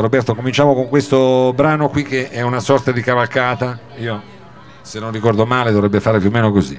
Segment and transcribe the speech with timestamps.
[0.00, 3.78] Roberto cominciamo con questo brano qui che è una sorta di cavalcata.
[3.98, 4.36] Io
[4.82, 6.78] se non ricordo male dovrebbe fare più o meno così.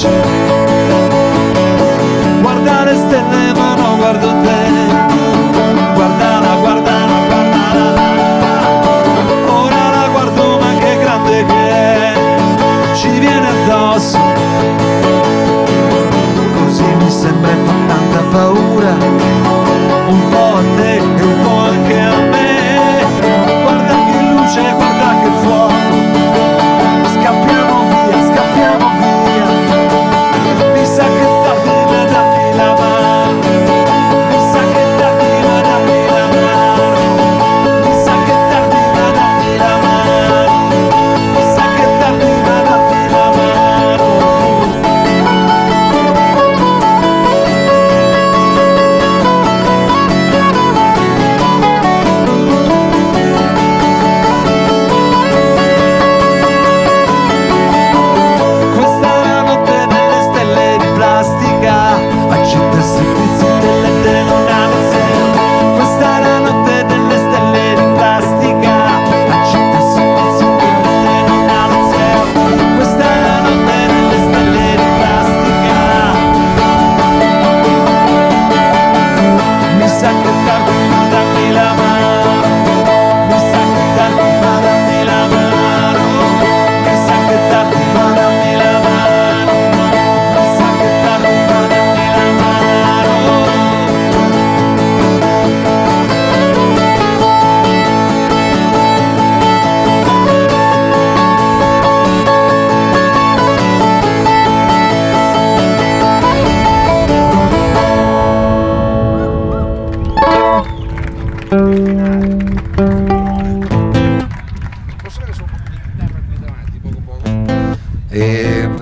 [0.00, 0.18] Guarda
[2.40, 4.58] guardare stelle ma non guardo te.
[5.92, 7.84] Guardala guardala guardala.
[9.46, 12.14] Ora la guardo ma che grande che è.
[12.94, 14.18] Ci viene addosso.
[16.54, 18.96] Così mi sembra fa tanta paura.
[20.06, 20.49] Un po'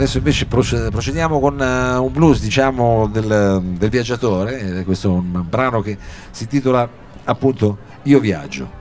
[0.09, 0.47] adesso invece
[0.91, 5.99] procediamo con eh, un blues diciamo del, del viaggiatore, eh, questo è un brano che
[6.31, 6.89] si intitola
[7.25, 8.78] appunto Io viaggio.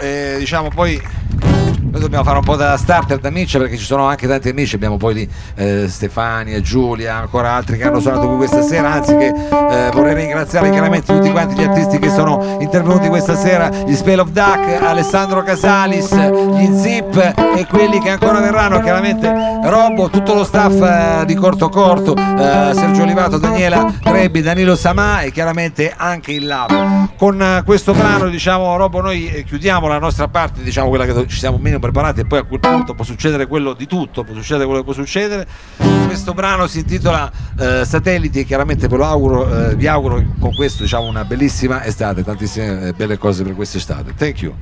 [0.00, 1.00] Eh, diciamo poi
[1.90, 4.74] noi dobbiamo fare un po' da starter da amici perché ci sono anche tanti amici,
[4.74, 9.16] abbiamo poi lì eh, Stefania, Giulia, ancora altri che hanno suonato qui questa sera, anzi
[9.16, 13.94] che eh, vorrei ringraziare chiaramente tutti quanti gli artisti che sono intervenuti questa sera, gli
[13.94, 17.16] Spell of Duck, Alessandro Casalis, gli Zip
[17.56, 19.32] e quelli che ancora verranno, chiaramente
[19.62, 25.22] Robo, tutto lo staff eh, di Corto Corto, eh, Sergio Olivato, Daniela Trebbi, Danilo Samà
[25.22, 27.16] e chiaramente anche il Lab.
[27.16, 31.26] Con eh, questo brano diciamo Robo noi eh, chiudiamo la nostra parte, diciamo quella che
[31.26, 34.34] ci siamo meno preparati e poi a quel punto può succedere quello di tutto, può
[34.34, 35.46] succedere quello che può succedere.
[36.06, 40.54] Questo brano si intitola eh, Satelliti e chiaramente ve lo auguro, eh, vi auguro con
[40.54, 44.14] questo diciamo una bellissima estate, tantissime eh, belle cose per quest'estate.
[44.14, 44.54] Thank you.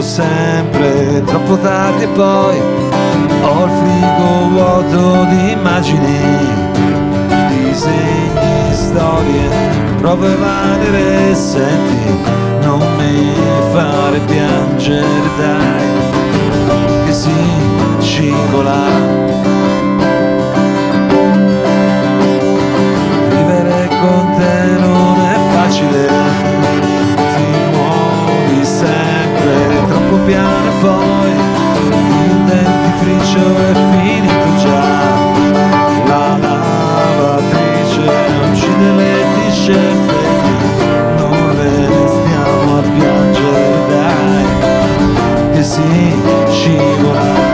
[0.00, 2.58] Sempre troppo tardi e poi
[3.42, 6.18] ho il frigo vuoto di immagini
[7.48, 9.48] disegni, storie
[9.98, 13.32] prove valere senti non mi
[13.72, 15.84] fare piangere dai
[17.04, 17.30] che si
[18.00, 19.59] scivola
[45.60, 47.49] dai che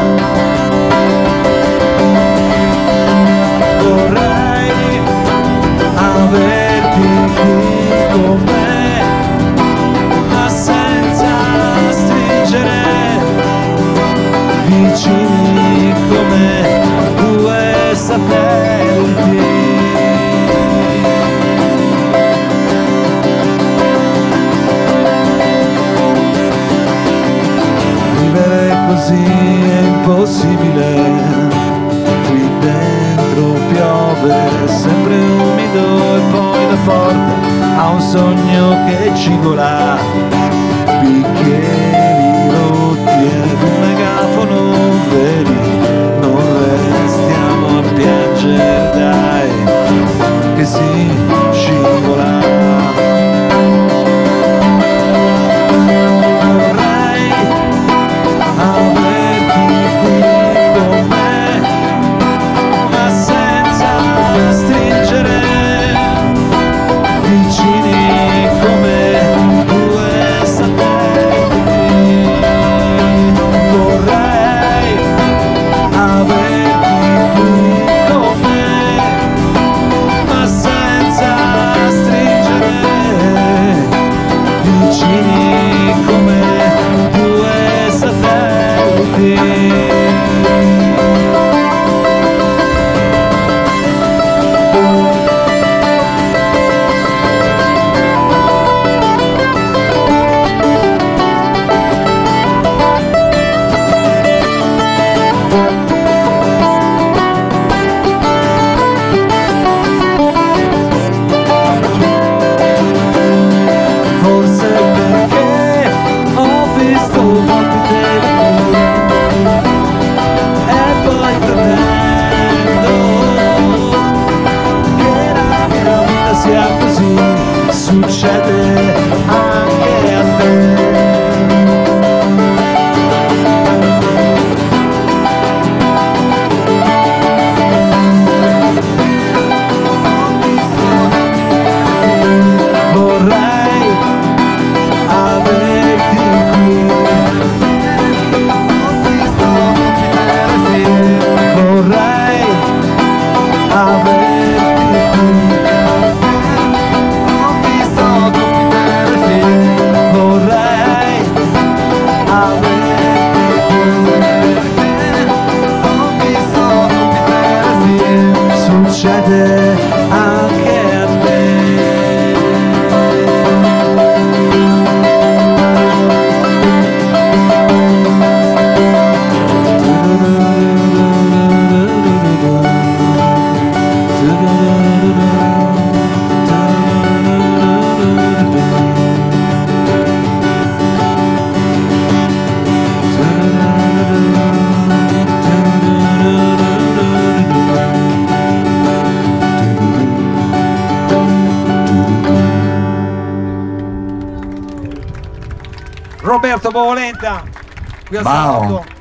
[208.07, 208.96] 不要死，